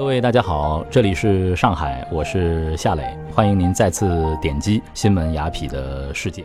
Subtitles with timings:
[0.00, 6.42] 各位大家好，这里是上海，我是夏磊，欢迎您再次点击新闻雅痞的世界。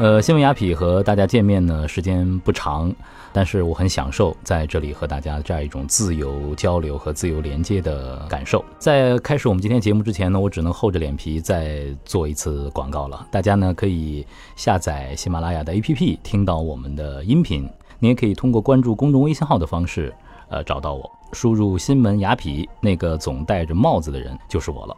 [0.00, 2.92] 呃，新闻雅痞和大家见面呢，时间不长，
[3.32, 8.64] 但是我很享受在这里和大家这样一种自由交流和自由连接的感受。
[8.76, 13.24] 在开始我们今天节目之前呢，我只能厚着脸皮再做一次广告了。
[13.30, 14.26] 大家呢可以
[14.56, 17.70] 下载喜马拉雅的 APP 听到我们的音频，
[18.00, 20.12] 你也可以通过关注公众微信号的方式，
[20.48, 24.96] 呃，找到我，输入“新闻雅痞”，那个总戴着帽子的人就是我了。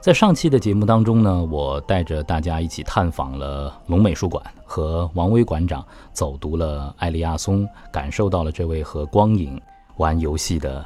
[0.00, 9.60] 在上期的节目当中呢，我带着大家一起探访了龙美术馆，和王威馆长走读了艾利亚松，感受到了这位和光影
[9.98, 10.84] 玩游戏的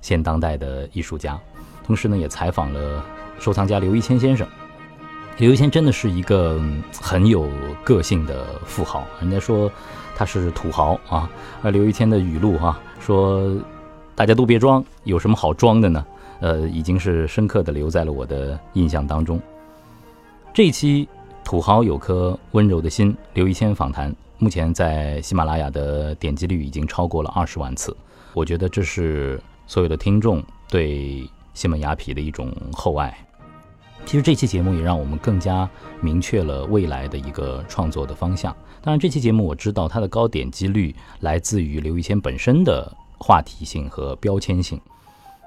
[0.00, 1.38] 现当代的艺术家。
[1.84, 3.04] 同时呢，也采访了
[3.38, 4.46] 收藏家刘一谦先生。
[5.36, 6.58] 刘一谦真的是一个
[7.02, 7.46] 很有
[7.84, 9.70] 个性的富豪，人家说
[10.16, 11.28] 他是土豪啊。
[11.60, 13.54] 而刘一谦的语录哈说
[14.14, 16.04] ：“大家都别装，有什么好装的呢？”
[16.40, 19.40] 呃，已经是深刻的留在了我的印象当中。
[20.52, 21.08] 这一期
[21.42, 27.96] 土豪有颗温柔的心，刘一谦访谈，目前在喜马拉雅的点击率已经超过了二十万次。
[28.34, 33.16] 我觉得这是所有的听众对西门雅痞的一种厚爱。
[34.04, 35.68] 其实这期节目也让我们更加
[36.00, 38.54] 明确了未来的一个创作的方向。
[38.82, 44.80] 当然，这期节目我知道它的高点击率来自于刘一谦本身的话题性和标签性。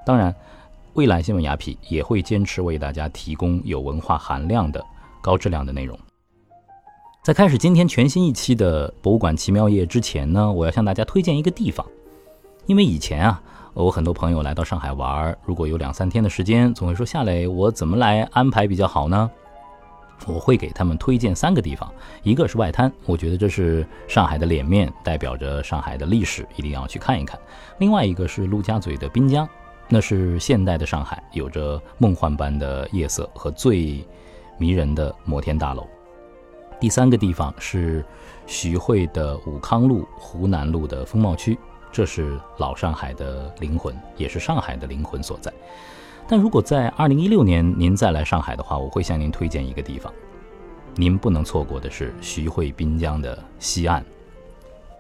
[0.06, 0.34] 当然。
[0.94, 4.84] 未来新闻雅痞也会坚持为大家提供有文化含量的
[5.22, 5.96] 高质量的内容。
[7.24, 11.86] 在开始今天全新一期的博物馆奇妙夜之前呢，我要向大家推荐一个地方。
[12.66, 13.40] 因为以前啊，
[13.76, 19.30] 我很多朋友来到上海玩，如果有两三天的时间，总会说夏磊，我怎么来安排比较好呢？
[20.26, 21.92] 我会给他们推荐三个地方，
[22.24, 27.40] 一个是外滩，我觉得这是上海的脸面，代表着上海的历史，一定要去看一看。
[27.78, 29.48] 另外一个是陆家嘴的滨江。
[29.90, 34.06] 那是现代的上海，有着梦幻般的夜色和最
[34.58, 35.88] 迷人的摩天大楼。
[36.78, 38.04] 第三个地方是
[38.46, 41.58] 徐汇的武康路、湖南路的风貌区，
[41.90, 45.54] 这是老上海的灵魂，也是上海的灵魂所在。
[46.28, 50.12] 但如果在二零一六年您再来上海的话，我会向您推荐一个地方，
[50.96, 54.04] 您不能错过的是徐汇滨江的西岸。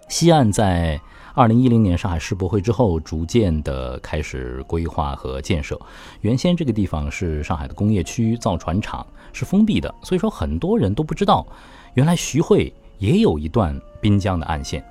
[0.07, 0.99] 西岸在。
[1.33, 5.79] 二零一零年上海世博会之后，逐渐的开始规划和建设。
[6.21, 11.45] 原先这个地方是上海的工业区、造船厂，是封闭的，所以说很多人都不知道，
[11.93, 14.83] 原来徐汇也有一段滨江的岸线。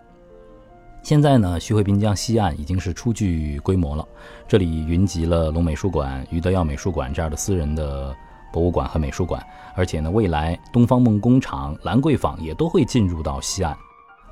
[1.07, 4.05] 现在呢，徐汇滨江西岸已经是初具规模了，
[4.49, 8.13] 这里云集了龙美术馆、余德耀美术馆这样的私人的
[8.53, 9.41] 博物馆和美术馆，
[9.77, 13.77] 而且呢，未来东方梦工厂、兰桂坊也都会进入到西岸。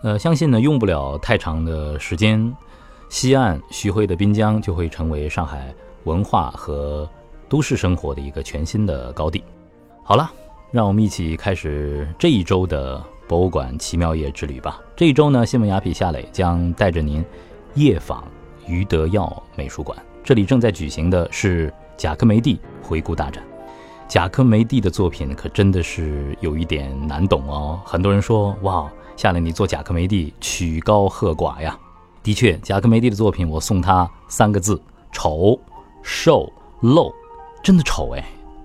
[0.03, 2.53] 呃，相信呢，用不了太长的时间，
[3.09, 7.09] 西岸徐汇的滨江就会成为上海文化和
[7.49, 9.41] 都市生活的一个全新的高地。
[10.03, 10.29] 好了，
[10.73, 14.81] 让我们一起开始这一周的博物馆奇妙夜之旅吧。
[14.97, 17.25] 这一周呢，新闻雅痞夏磊将带着您
[17.75, 18.25] 夜访
[18.67, 23.43] 余德耀美术馆，这里正在举行的是贾科梅蒂回顾大展。
[24.07, 28.91] 贾科梅蒂的作品可真的是有一点难懂哦，很多人说哇。
[29.17, 31.79] 夏磊，你做贾科梅蒂曲高和寡呀。
[32.21, 34.81] 的确，贾科梅蒂的作品，我送他三个字：
[35.13, 35.57] 丑、
[36.03, 37.15] 瘦、露。
[37.63, 38.25] 真的丑哎！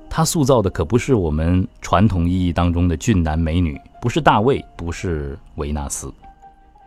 [0.10, 6.14] 他塑造的可不是我们传统意义当中的俊男美女，不是大卫，不是维纳斯，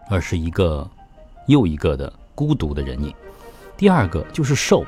[0.09, 0.89] 而是一个
[1.47, 3.15] 又一个的孤独的人影。
[3.77, 4.85] 第二个就是瘦，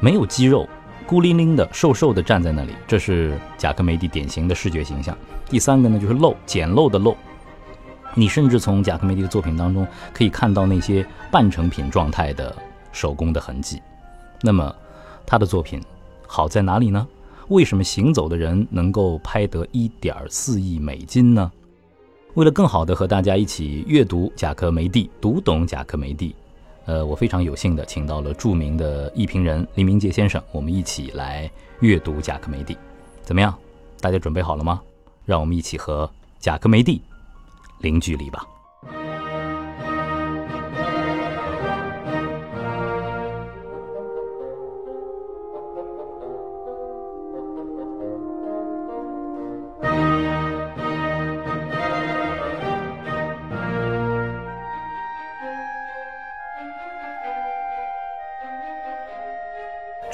[0.00, 0.66] 没有肌肉，
[1.06, 5.16] 孤零零的、瘦瘦的站在那里，这是贾科梅蒂典型的视觉形象。
[5.50, 7.14] 第三个呢，就是漏，简陋的漏。
[8.14, 12.56] 你甚至从贾科梅蒂的作品当中可以看到那些半成品状态的
[12.90, 13.82] 手工的痕迹。
[14.40, 14.74] 那么，
[15.26, 15.82] 他的作品
[16.26, 17.06] 好在哪里呢？
[17.48, 21.52] 为什么行走的人能够拍得一点四亿美金呢？
[22.36, 26.36] 为了更好的和大家一起阅读贾科梅蒂，读懂贾科梅蒂，
[26.84, 31.50] 呃，我非常有幸的请到了著名的译评人林明杰先生，我们一起来
[31.80, 32.76] 阅读贾科梅蒂。
[33.22, 33.54] 怎么样？
[34.02, 34.82] 大家准备好了吗？
[35.24, 37.00] 让我们一起和贾科梅蒂。
[37.80, 38.46] 零距离吧。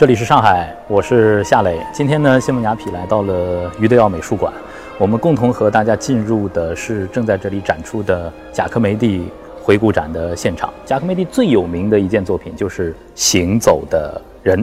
[0.03, 1.79] 这里是上海，我是夏磊。
[1.93, 4.53] 今天呢，新闻雅痞来到了余德耀美术馆。
[4.99, 9.29] 我们共同和大家进入的是正在这里展出的贾科梅蒂
[9.63, 10.75] 回顾展的现场。
[10.85, 14.59] 贾科梅蒂最有名的一件作品就是《行走的人》。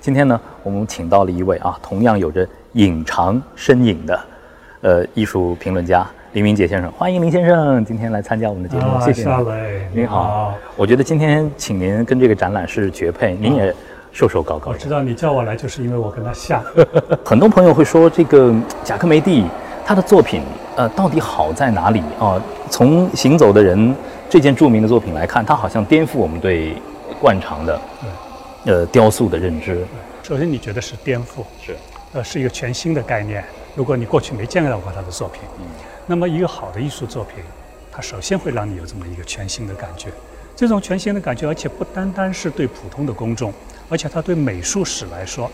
[0.00, 4.20] 今天呢，我们请到了一位啊，同样有着隐藏身影的，
[4.82, 6.88] 呃，艺术评论家林明杰先生。
[6.92, 10.54] 欢迎林先生今天来参加我们的节目，谢谢夏磊，您好。
[10.76, 13.74] 我觉得今天请您跟这个展览是绝配，您也
[14.14, 14.72] 瘦瘦高高的。
[14.72, 16.64] 我知道你叫我来，就是因为我跟他像。
[17.22, 19.44] 很多朋友会说，这个贾科梅蒂
[19.84, 20.40] 他的作品，
[20.76, 22.40] 呃，到底好在哪里啊？
[22.70, 23.78] 从《行走的人》
[24.30, 26.76] 这件著名的作品来看，它好像颠覆我们对
[27.20, 27.80] 惯常的。
[28.66, 29.84] 呃，雕塑的认知，
[30.22, 31.76] 首先你觉得是颠覆，是，
[32.14, 33.44] 呃，是一个全新的概念。
[33.74, 35.66] 如果你过去没见到过他的作品，嗯，
[36.06, 37.44] 那么一个好的艺术作品，
[37.92, 40.08] 它首先会让你有这么一个全新的感觉。
[40.56, 43.52] 这种全新的感觉，而且不单单是对普通的公众，
[43.94, 45.48] 而且它对美术史来说，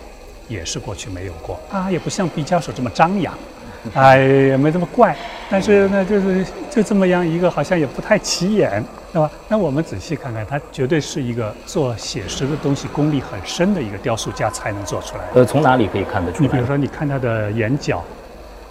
[0.49, 1.61] 也是过去没有过。
[1.71, 3.35] 它也不像毕加索这么张扬。
[3.93, 5.15] 哎，也没这么怪，
[5.51, 8.83] 但是呢，就是就这么样一个，好像也不太起眼，
[9.13, 9.31] 对吧？
[9.47, 15.25] 那我们仔细看看，他绝对是一个做写实的东西功力很深的一个雕塑家才能做出来。
[15.35, 16.47] 呃，从哪里可以看得出来？
[16.47, 18.03] 你比如说，你看他的眼角、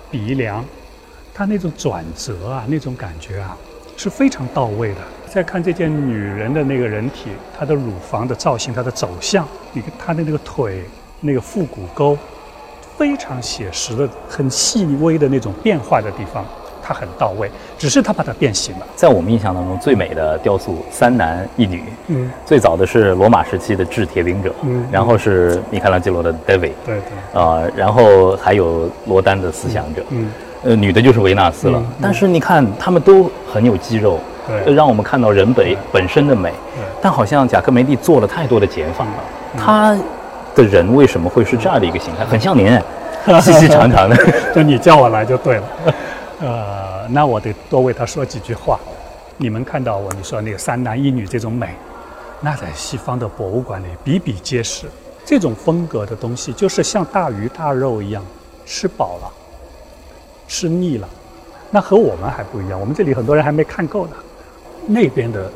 [0.09, 0.65] 鼻梁，
[1.31, 3.55] 他那种转折啊，那种感觉啊，
[3.97, 5.01] 是非常到位的。
[5.29, 10.83] 再看这件女人的那个人体，她的乳房的造型，她的走向，你看她的那个腿，
[11.21, 12.17] 那个腹股沟。
[12.97, 16.43] 非常写实的、很细微的那种变化的地方，
[16.83, 17.49] 它很到位。
[17.77, 18.85] 只是它把它变形了。
[18.93, 30.29] 在我们印象当中，最美的雕塑三男一女，嗯，最早的是罗马时期的制铁饼者，嗯，然后是米开朗基罗的 David，对对，啊，然后还有罗丹的思想者，嗯，
[30.63, 31.81] 呃，女的就是维纳斯了。
[32.01, 34.19] 但是你看，他们都很有肌肉，
[34.65, 36.51] 对，让我们看到人本本身的美。
[37.01, 39.11] 但好像贾科梅蒂做了太多的减法了，
[39.57, 39.97] 他。
[40.55, 42.25] 的人为什么会是这样的一个形态？
[42.25, 42.67] 很像您，
[43.39, 44.17] 细细长长的。
[44.53, 45.63] 就你叫我来就对了。
[46.41, 48.77] 呃，那我得多为他说几句话。
[49.37, 51.69] 你们看到我你说那个三男一女这种美，
[52.41, 54.87] 那在西方的博物馆里比比皆是。
[55.23, 58.21] 这种风格的东西，就是像大鱼大肉一样，
[58.65, 59.31] 吃饱了，
[60.47, 61.07] 吃腻了。
[61.69, 64.13] 那和我们还不一样，我们这里很多人还没看够呢。
[64.89, 65.49] 那边的。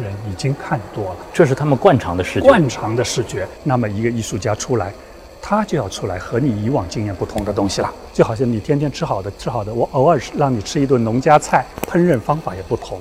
[0.00, 2.46] 人已经看多了，这是他们惯常的视觉。
[2.46, 4.94] 惯常的视觉，那么一个艺术家出来，
[5.42, 7.92] 他就要出来和你以往经验不同的东西了。
[8.12, 13.00] 就好像你天天吃好的吃好的，我偶尔让你吃一顿农家菜，烹饪方法也不同，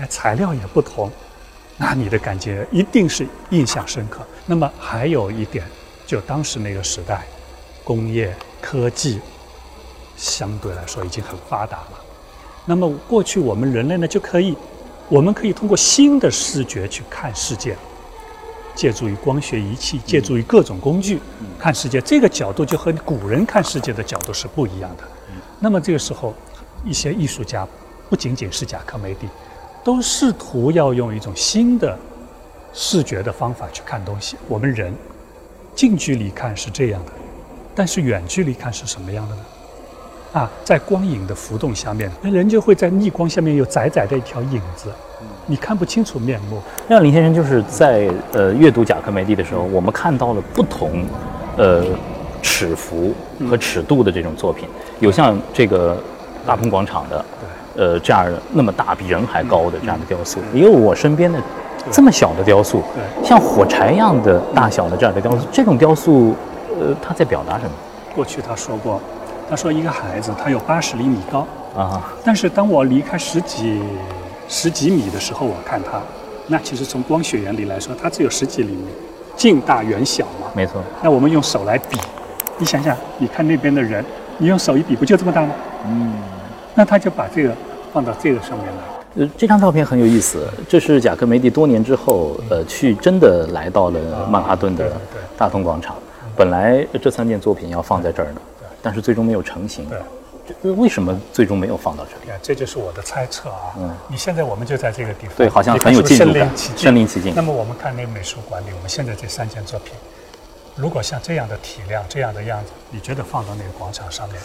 [0.00, 1.08] 哎，材料也不同，
[1.76, 4.20] 那你的感觉一定是印象深刻。
[4.46, 5.64] 那么还有一点，
[6.04, 7.22] 就当时那个时代，
[7.84, 9.20] 工业科技
[10.16, 12.00] 相对来说已经很发达了。
[12.66, 14.56] 那么过去我们人类呢就可以。
[15.10, 17.76] 我们可以通过新的视觉去看世界，
[18.76, 21.18] 借助于光学仪器，借助于各种工具
[21.58, 25.02] 看世界，这个角度就和古人看世界的角度是不一样的。
[25.58, 26.32] 那么这个时候，
[26.84, 27.66] 一些艺术家，
[28.08, 29.28] 不仅仅是贾科梅蒂，
[29.82, 31.98] 都试图要用一种新的
[32.72, 34.36] 视觉的方法去看东西。
[34.46, 34.94] 我们人
[35.74, 37.10] 近距离看是这样的，
[37.74, 39.42] 但是远距离看是什么样的呢？
[40.32, 44.88] 啊，在光影的浮动下面，那人就会在逆光下面有窄窄的一条影子，
[45.46, 46.62] 你看不清楚面目。
[46.86, 51.04] 那林先生就是在呃阅读贾科梅蒂的时候，我们看到了不同，
[51.56, 51.84] 呃，
[52.42, 53.12] 尺幅
[53.48, 54.68] 和尺度的这种作品，
[55.00, 56.00] 有像这个
[56.46, 57.24] 大鹏广场的，
[57.76, 61.40] 呃，这样的那么大比人还高的这样的雕塑，也有我身边的
[61.90, 62.84] 这么小的雕塑，
[63.24, 65.44] 像火柴一样的大小的这样的雕塑。
[65.50, 66.36] 这种雕塑，
[66.80, 67.72] 呃，它在表达什么？
[68.14, 69.00] 过去他说过。
[69.50, 71.44] 他说：“一个孩子，他有八十厘米高
[71.76, 73.82] 啊，但是当我离开十几
[74.48, 76.00] 十几米的时候，我看他，
[76.46, 78.86] 那其实从光学原理来说，它只有十几厘米，
[79.36, 80.46] 近大远小嘛。
[80.54, 80.80] 没错。
[81.02, 81.98] 那我们用手来比，
[82.58, 84.04] 你想想，你看那边的人，
[84.38, 85.52] 你用手一比，不就这么大吗？
[85.84, 86.12] 嗯。
[86.76, 87.52] 那他就把这个
[87.92, 88.82] 放到这个上面了。
[89.16, 94.92] 呃，这张照片很有意思，这是贾科梅蒂多年之后，呃，去真的来到了曼哈顿的
[95.36, 95.96] 大通广场。
[96.36, 98.40] 本来这三件作品要放在这儿呢。”
[98.82, 99.86] 但是最终没有成型。
[99.88, 102.38] 对，为什么最终没有放到这里？
[102.42, 103.72] 这就是我的猜测啊。
[103.78, 105.36] 嗯，你现在我们就在这个地方。
[105.36, 107.32] 对，好像很有进入感，身临其境。
[107.36, 109.94] 那么我们看那个美术馆里，我们现在这三件作品，
[110.74, 114.42] 如果像这样的体量、这样的样子，你觉得放到那个广场上面，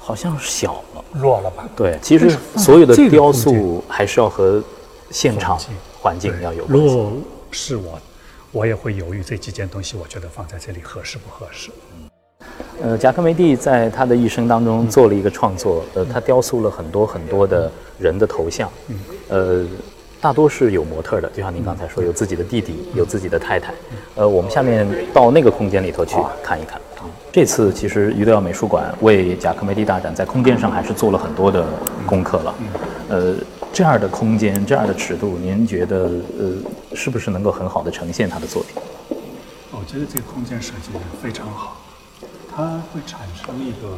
[0.00, 1.68] 好像小了，弱了吧？
[1.76, 4.60] 对，其实所有的雕塑还是要和
[5.10, 5.56] 现场
[6.00, 6.84] 环境要有关系。
[6.84, 7.12] 如果
[7.52, 8.00] 是我，
[8.50, 11.70] 我也会犹豫这几件东西，我觉得放在这里合适不合适？
[11.96, 12.07] 嗯。
[12.82, 18.70] 呃，贾科梅蒂在他的一生当中做了一个创作，呃，他雕塑了很多很多的人的头像，
[19.28, 19.64] 呃，
[20.20, 23.74] 大多是有模特的，就像您刚才说，有自己的弟弟，有自己的太太，
[24.14, 26.80] 呃，我们下面到那个空间里头去看一看。
[27.30, 31.64] 这次其实余德耀美术馆为贾科梅蒂大展在空间上还是做了很多的
[32.06, 32.54] 功课了，
[33.08, 33.34] 呃，
[33.72, 36.52] 这样的空间，这样的尺度，您觉得呃，
[36.94, 38.82] 是不是能够很好的呈现他的作品？
[39.70, 41.76] 我觉得这个空间设计的非常好，
[42.58, 43.96] 它会产生一个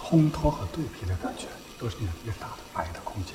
[0.00, 1.44] 烘托和对比的感觉，
[1.78, 3.34] 都是那种一个大的白的空间，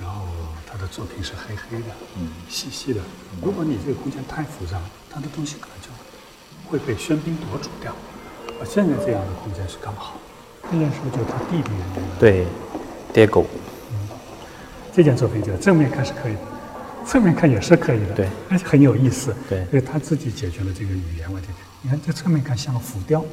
[0.00, 0.24] 然后
[0.66, 3.02] 他的作品是黑黑的，嗯，细细的。
[3.42, 4.80] 如果你这个空间太复杂，
[5.10, 5.90] 他的东西可能就
[6.64, 7.94] 会被喧宾夺主掉。
[8.58, 10.16] 而现在这样的空间是刚好。
[10.70, 12.08] 这件是不是就是他弟弟的那个？
[12.18, 12.46] 对
[13.12, 13.44] ，Diego。
[14.94, 16.40] 这件作品就正面看是可以的，
[17.04, 21.50] 侧面看也是可以的，对，而且很有意思，对因为他自己解决了这个语言问题。
[21.82, 23.24] 你看这侧面看像个浮雕，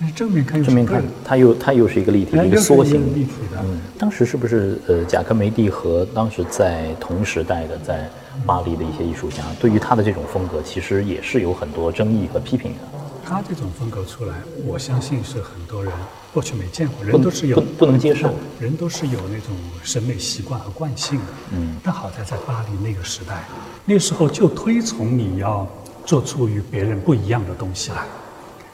[0.00, 8.10] 但是正面看又是正面看它又它又是一个立体的一个缩形立体的，嗯，当时是不是呃，贾科梅蒂和当时在同时代的在
[8.44, 12.78] 巴黎的一些艺术家，对于他的这种风格，其实也是有很多争议和批评的。
[13.24, 14.34] 他这种风格出来，
[14.66, 15.92] 我相信是很多人
[16.34, 21.24] 过去没见过，人都是有不不能接受，人都是有那种审美习惯和惯性的。
[21.52, 23.44] 嗯，但好在在巴黎那个时代，
[23.84, 25.64] 那时候就推崇你要
[26.10, 27.98] 做出与别人不一样的东西来，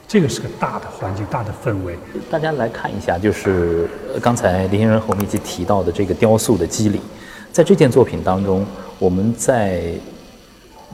[0.07, 1.95] 这个是个大的环境、大的氛围。
[2.31, 6.99] 大家来看一下，就是呃刚才林先生和我们一起提到的这个雕塑的肌理，
[7.51, 8.65] 在这件作品当中，
[8.97, 9.83] 我们在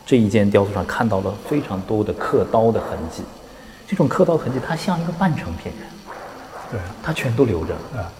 [0.05, 3.23] 这一件雕塑上看到了非常多的刻刀的痕迹。
[3.88, 5.71] 这种刻刀痕迹，它像一个半成品，
[6.69, 6.83] 对啊。
[7.01, 7.73] 它全都留着。
[7.95, 8.12] 啊，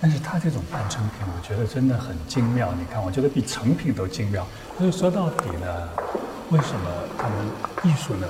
[0.00, 2.74] 但是它这种半成品，我觉得真的很精妙。
[2.76, 4.44] 你看，我觉得比成品都精妙。
[4.76, 5.88] 所以说到底呢，
[6.50, 7.36] 为什么他们
[7.84, 8.26] 艺术呢？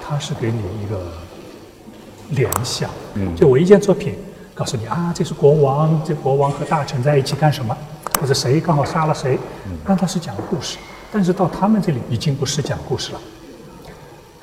[0.00, 0.98] 它是给你一个
[2.30, 2.90] 联想。
[3.14, 4.16] 嗯就我一件作品，
[4.54, 7.76] 告诉你啊，这是国王，这国王和大臣在一起干什么，
[8.20, 9.38] 或者谁刚好杀了谁，
[9.84, 10.78] 那它是讲故事。
[11.12, 13.20] 但是到他们这里已经不是讲故事了，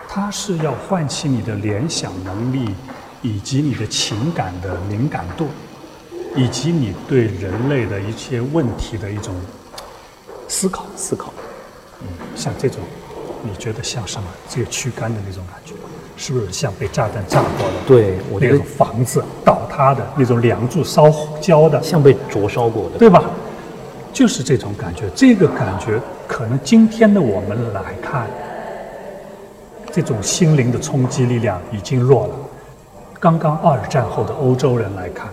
[0.08, 2.74] 它是要唤起你的联想能力，
[3.22, 5.48] 以及你的情感的敏感度，
[6.36, 9.36] 以及你对人类的一些问题的一种
[10.48, 10.86] 思考。
[10.96, 11.34] 思考，
[12.36, 12.79] 像这种，
[13.43, 14.27] 你觉得像什么？
[14.50, 15.74] 这个躯干的那种感觉，
[16.17, 17.74] 是不是像被炸弹炸过的？
[17.88, 22.98] 对我觉得那种房子倒塌的那种梁柱烧焦的，像被灼烧过的。
[22.98, 23.24] 对吧？
[24.13, 28.27] 就是这种感觉，这个感觉可能今天的我们来看，
[29.91, 32.36] 这种心灵的冲击力量已经弱了。
[33.20, 35.29] 刚刚二战后的欧洲人来看，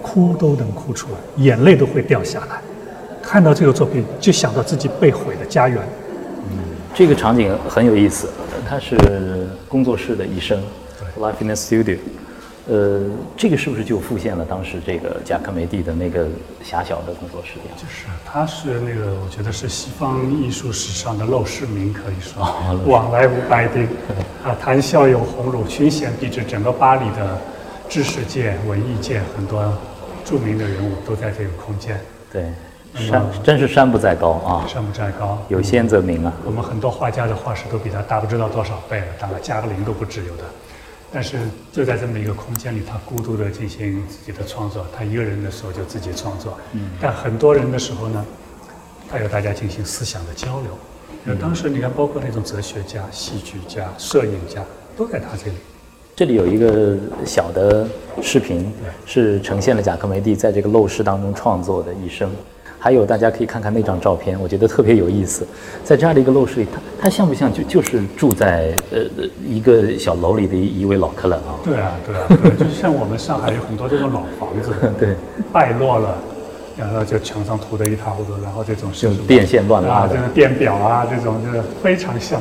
[0.00, 2.62] 哭都能哭出来，眼泪都会掉下来。
[3.28, 5.78] 看到这个作品，就想到自己被毁的家园。
[6.50, 6.58] 嗯
[6.94, 8.26] 这个场景很有意思，
[8.66, 8.96] 它是
[9.68, 10.58] 工作室的一生
[11.20, 11.98] ，Life in the Studio。
[12.70, 13.02] 呃，
[13.36, 16.26] 这个是不是就复现了当时这个贾科梅蒂的那个
[16.64, 17.84] 狭小的工作室的样子？
[17.84, 22.42] 就是他是那个，我觉得是西方艺术史上的陋室铭，可以说
[22.88, 23.84] 往来无白丁，
[24.42, 27.38] 啊，谈笑有鸿儒，群贤毕至，整个巴黎的
[27.90, 29.62] 知识界、文艺界很多
[30.24, 32.00] 著名的人物都在这个空间。
[32.32, 32.52] 对，
[33.06, 36.32] 山真是山不在高啊，山不在高，有仙则名啊。
[36.44, 40.44] 我们很多画家的画室都比他大不知道多少倍了，大概加个零都不止有的。
[41.10, 41.38] 但是
[41.72, 44.84] 就在这么一个空间里，他孤独地进行自己的创作。
[44.96, 48.24] 他一个人的时候就自己创作，嗯，但很多人的时候呢，
[49.10, 50.70] 他有大家进行思想的交流。
[51.24, 54.62] 那当时你看，包括那种哲学家、戏剧家、摄影家，
[54.96, 55.56] 都在他这里。
[56.14, 57.86] 这里有一个小的
[58.20, 58.70] 视频，
[59.06, 62.30] 是呈现了贾科梅蒂在这个陋室当中创作的一生。
[62.78, 65.46] 还有大家可以看看那张照片，我觉得特别有意思。
[65.84, 69.00] 在这样的一个陋室里，他他像不像就就是住在呃
[69.44, 71.58] 一个小楼里的一一位老客人啊？
[71.64, 75.16] 对啊，对啊，对，就像我们上海有很多这种老房子， 对，
[75.52, 76.16] 败落了，
[76.76, 82.40] 然后就墙上涂的一塌糊涂，然后这种是就电线乱拉啊，的这个电表啊，这种就是非常像。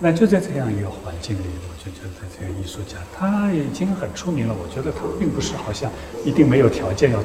[0.00, 4.54] 那就在这样一个环境里，我就觉得这个艺术家他已经很出名了。
[4.54, 5.90] 我觉得他并不是好像
[6.24, 7.18] 一定没有条件要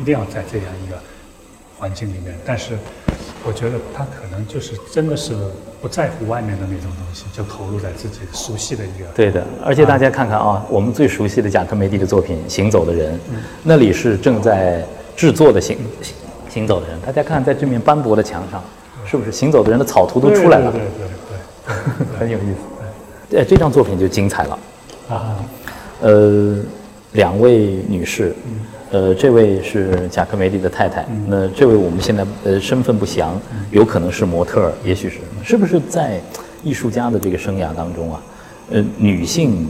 [0.00, 0.98] 一定要在这样一个
[1.78, 2.76] 环境里面，但是
[3.46, 5.34] 我觉得他可能就是真的是
[5.80, 13.14] 不在乎外面的那种东西，就投入在自己熟悉的一个对的，而且大家看看啊，我们最熟悉的贾科梅蒂的作品《行走的人》，
[13.62, 16.14] 那里是正在制作的行行
[16.48, 16.98] 行走的人。
[17.02, 18.62] 大家看，在这面斑驳的墙上，
[19.04, 20.72] 是不是行走的人的草图都出来了？
[20.72, 21.08] 对对对
[21.66, 23.36] 对对 很有意思。
[23.36, 24.58] 呃，这张作品就精彩了。
[25.08, 25.36] 啊，
[26.00, 26.58] 呃，
[27.12, 28.34] 两位女士，
[28.96, 33.38] 呃，这位是贾科梅利的太太，那这位我们现在呃身份不详，
[33.70, 36.18] 有可能是模特，也许是，是不是在
[36.64, 38.22] 艺术家的这个生涯当中啊，
[38.70, 39.68] 呃，女性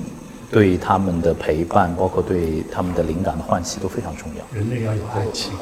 [0.49, 4.57] 对他们的陪伴，包括对他们的灵感的唤起都非常重要。
[4.57, 5.53] 人类要有爱情，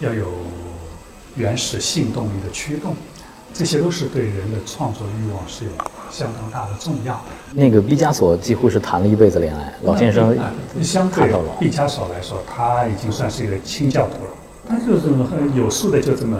[0.00, 0.26] 要有
[1.36, 2.94] 原始性动力的驱动，
[3.54, 5.70] 这些都是对人的创作欲望是有
[6.10, 7.20] 相当大的重要。
[7.52, 14.30] 那个毕加索几乎是谈了一辈子恋爱，老先生哎相对毕加索来说，他已经算是一个清教徒了。
[14.68, 16.36] 他就是很有数的就这么，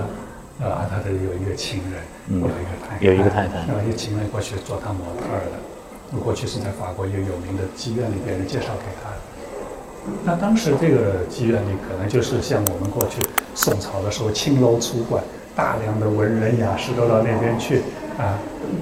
[0.60, 9.16] 啊，他的有一个情人，嗯有一个太太，有一个太太啊，一个情人过去做他模特儿的，过去是在法国一个有名的妓院里边人介绍给他的。
[10.24, 13.20] 那当时这个妓院里可能就是像我们过去
[13.54, 15.22] 宋朝的时候青楼粗馆，
[15.54, 17.82] 大量的文人雅士都到那边去
[18.20, 18.38] 啊。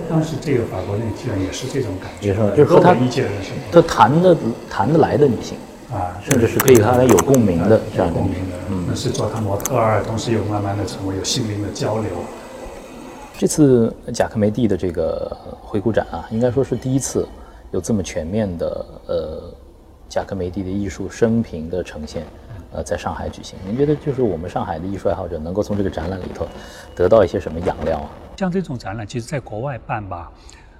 [0.08, 4.36] 当时这个法国那个剧院也是这种感觉，也是就是和他很多文艺界人士他谈的
[4.68, 5.56] 谈得来的女性，
[5.90, 8.14] 啊，甚至是可以和他有共鸣的这样的。
[8.14, 12.10] 共鸣的，那是做他模特儿，同时又慢慢的成为有心灵的交流。
[13.38, 17.26] 这次贾克梅蒂的这个回顾展啊，应该说是第一次
[17.70, 19.42] 有这么全面的呃
[20.08, 22.24] 贾克梅蒂的艺术生平的呈现，
[22.72, 23.58] 呃，在上海举行。
[23.66, 26.46] 您觉得就是我们上海的艺术爱好者能够从这个展览里头
[26.94, 28.10] 得到一些什么养料啊？
[28.38, 30.30] 像这种展览，其实在国外办吧，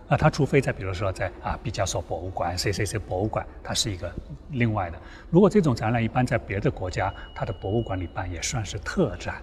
[0.07, 4.09] 啊，它除非在比如说在啊毕加索博物馆、谁谁谁博物馆，它是一个
[4.51, 4.99] 另外的。
[5.29, 9.43] 如果这种展览一般在别的国家，它的博物馆里办也算是特展。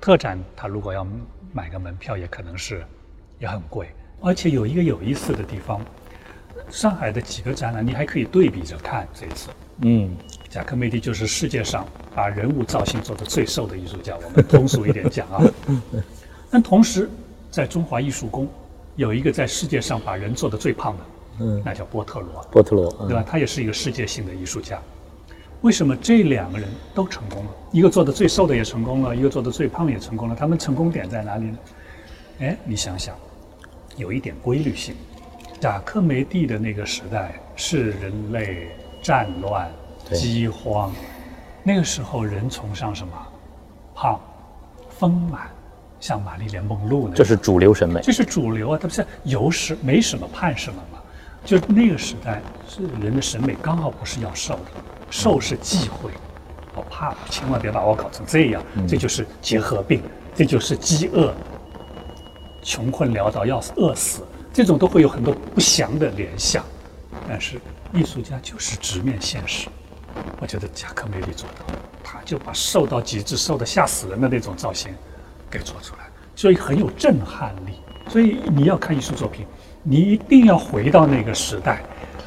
[0.00, 1.04] 特展它如果要
[1.52, 2.84] 买个门票，也可能是
[3.40, 3.88] 也很贵。
[4.20, 5.84] 而且有一个有意思的地方，
[6.70, 9.08] 上海的几个展览你还可以对比着看。
[9.12, 10.16] 这次嗯，
[10.48, 11.84] 贾科梅蒂就是世界上
[12.14, 15.42] 把人物造型做得最瘦的艺术家，我们通俗一点讲啊。
[16.48, 17.10] 但同时，
[17.52, 18.48] 在中华艺术宫
[18.96, 21.04] 有一个在世界上把人做得最胖的，
[21.40, 23.22] 嗯那叫波特罗，波特罗，嗯对吧？
[23.28, 24.80] 他也是一个世界性的艺术家。
[25.60, 27.50] 为什么这两个人都成功了？
[27.70, 30.34] 一个做得最瘦的也成功了，一个做得最胖也成功了。
[30.34, 31.58] 他们成功点在哪里呢？
[32.40, 33.14] 哎，你想想，
[33.96, 34.94] 有一点规律性。
[35.60, 38.68] 贾科梅蒂的那个时代是人类
[39.02, 39.70] 战乱、
[40.10, 40.90] 饥荒，
[41.62, 43.12] 那个时候人崇尚什么？
[43.94, 44.18] 胖、
[44.88, 45.50] 丰满，
[46.02, 48.00] 像玛丽莲梦露呢这是主流审美。
[48.02, 50.98] 这是主流啊，它不是有什没什么盼什么嘛？
[51.44, 54.72] 就那个时代是人的审美刚好不是要瘦的，
[55.10, 56.10] 瘦是忌讳，
[56.74, 60.02] 我怕，千万别把我搞成这样，这就是结核病，
[60.34, 61.32] 这就是饥饿，
[62.64, 66.64] 穷困潦倒要饿死，这种都会有很多不祥的联想。
[67.28, 67.60] 但是
[67.94, 69.68] 艺术家就是直面现实，
[70.40, 74.92] 我觉得贾科梅利做到了，他就把瘦到极致、瘦的吓死人的那种造型
[75.52, 77.74] 给做出来，所以很有震撼力。
[78.08, 79.46] 所以你要看艺术作品，
[79.82, 81.82] 你一定要回到那个时代，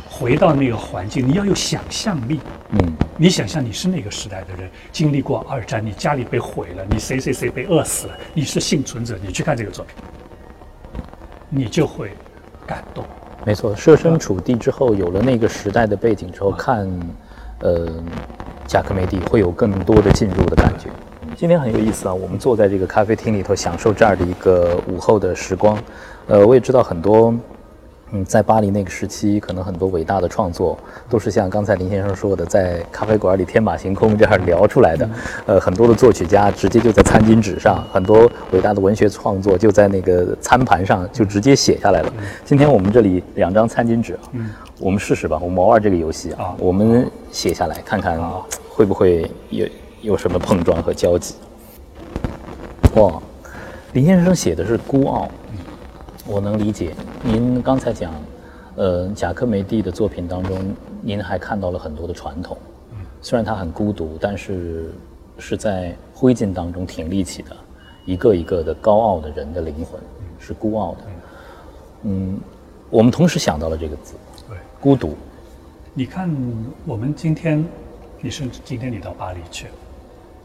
[0.09, 2.39] 回到那个环境，你要有想象力。
[2.71, 9.95] 嗯，你想象你是那个时代的人，经历过二战，你家里被毁了，你谁谁谁被饿死了，你是幸存者，你去看这个作品，
[11.49, 12.11] 你就会
[12.65, 13.03] 感动。
[13.45, 16.89] 没错，设身处地之后，有了那个时代的背景之后，看，
[17.59, 17.91] 呃，
[18.65, 20.89] 贾科梅蒂会有更多的进入的感觉。
[21.37, 25.77] 今天很有意思啊，我们坐在这个咖啡厅里头，享受这儿的一个午后的时光。
[26.27, 27.35] 呃，我也知道很多，
[28.13, 30.77] 嗯，在巴黎那个时期，可能很多伟大的创作
[31.09, 35.09] 都是像刚才林先生说的，在咖啡馆里天马行空这样聊出来的。
[35.45, 42.13] 呃，很多的作曲家直接就在餐巾纸上，很多伟大的文学创作就在那个餐盘上就直接写下来了。
[42.45, 44.31] 今天我们这里两张餐巾纸啊，
[44.79, 48.17] 我们试试吧，我们玩这个游戏啊啊，我们写下来看看
[48.69, 49.67] 会不会有
[50.05, 51.33] 有什么碰撞和交集。
[52.95, 53.19] 哇，
[53.93, 55.27] 林先生写的是孤傲，
[56.27, 56.93] 我能理解。
[57.23, 58.13] 您刚才讲，
[58.75, 62.55] 呃，贾科梅蒂的作品当中，您还看到了很多的传统。
[63.19, 64.93] 虽然他很孤独，但是
[65.39, 67.57] 是在灰烬当中挺立起的，
[68.05, 69.99] 一个一个的高傲的人的灵魂，
[70.37, 70.97] 是孤傲的。
[72.03, 72.39] 嗯，
[72.91, 74.13] 我们同时想到了这个字，
[74.47, 75.15] 对，孤独。
[75.95, 76.29] 你看，
[76.85, 77.65] 我们今天，
[78.21, 79.65] 你甚至今天你到巴黎去，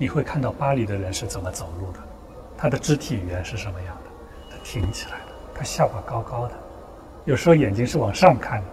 [0.01, 1.99] 你会看到巴黎的人是怎么走路的，
[2.57, 4.11] 他的肢体语言是什么样的？
[4.51, 6.55] 他挺起来的，他下巴高高的，
[7.27, 8.67] 有时候眼睛是往上看的。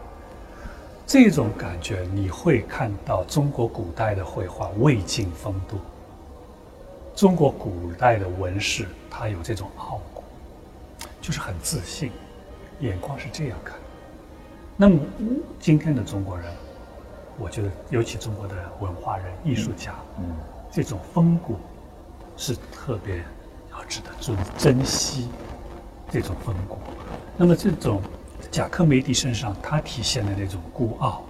[1.06, 5.80] 这种感觉你会看到中国古代的绘画魏晋风度，
[7.14, 10.24] 中国古代的文士他有这种傲骨，
[11.20, 12.10] 就是很自信，
[12.80, 13.76] 眼光是这样看。
[14.78, 14.98] 那么
[15.60, 16.46] 今天的中国人，
[17.38, 20.24] 我觉得尤其中国的文化人、艺术家，嗯，
[20.72, 21.56] 这种风骨
[22.36, 23.18] 是特别
[23.72, 25.28] 要值得尊珍惜
[26.12, 26.78] 这种风骨。
[27.36, 28.02] 那么这种
[28.52, 31.24] 贾科梅蒂身上他体现的那种孤傲，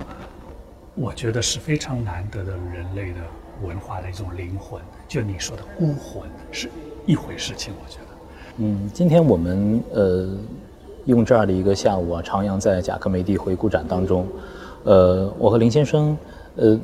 [0.96, 3.20] 我觉得是非常难得的人类的
[3.64, 4.82] 文化的一种灵魂。
[5.08, 6.70] 就你说的孤魂是
[7.06, 8.08] 一回事情，我觉得。
[8.58, 10.38] 嗯，今天我们呃
[11.06, 14.28] 用这样的一个下午啊，徜徉在贾科梅蒂回顾展当中，
[14.84, 16.18] 呃，我和林先生
[16.56, 16.80] 呃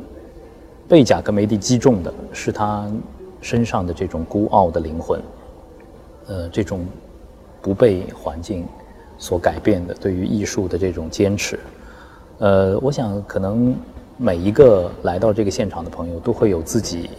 [0.94, 2.88] 被贾格梅蒂击中的是他
[3.42, 5.20] 身上的这种孤傲的灵魂，
[6.28, 6.86] 呃，这种
[7.64, 8.64] 不被环境
[9.18, 11.58] 所改变的对于艺术的这种坚持，
[12.38, 13.76] 呃，我想可能
[14.18, 17.10] 每一个来到这个现场的朋友都会有自己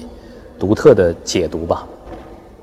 [0.56, 1.84] 独特的解读吧。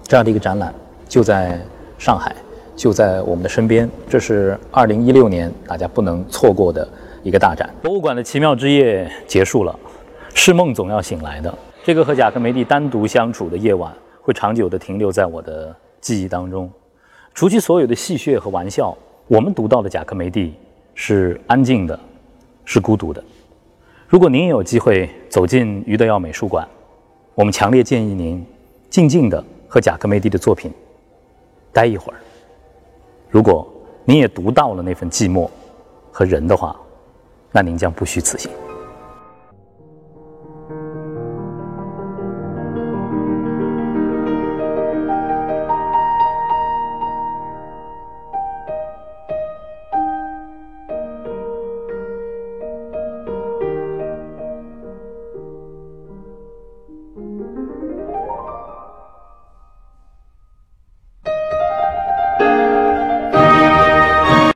[0.03, 0.73] 这样的一个展览
[1.09, 1.59] 就在
[1.97, 2.33] 上海，
[2.73, 3.89] 就在我们的身边。
[4.07, 6.87] 这是二零一六年大家不能错过的
[7.21, 7.69] 一个大展。
[7.81, 9.77] 博物馆的奇妙之夜结束了，
[10.33, 11.57] 是梦总要醒来的。
[11.83, 16.71] 这个和贾科梅蒂单独相处的夜晚，会长久地停留在我的记忆当中。
[17.33, 18.95] 除去所有的戏谑和玩笑，
[19.27, 20.53] 我们读到的贾科梅蒂
[20.93, 21.99] 是安静的，
[22.65, 23.23] 是孤独的。
[24.07, 26.67] 如果您也有机会走进余德耀美术馆，
[27.33, 28.45] 我们强烈建议您
[28.89, 30.71] 静静地和贾科梅蒂的作品
[31.71, 32.19] 待一会儿。
[33.29, 33.65] 如果
[34.03, 35.49] 您也读到了那份寂寞
[36.11, 36.75] 和人的话，
[37.51, 38.51] 那您将不虚此行。